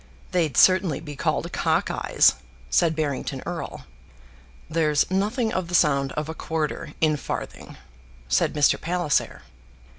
[0.31, 2.33] "They'd certainly be called cock eyes,"
[2.71, 3.85] said Barrington Erle.
[4.67, 7.77] "There's nothing of the sound of a quarter in farthing,"
[8.27, 8.81] said Mr.
[8.81, 9.43] Palliser.